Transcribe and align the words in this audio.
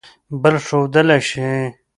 بل 0.41 0.55
ښودلئ 0.65 1.17
شی 1.29 1.49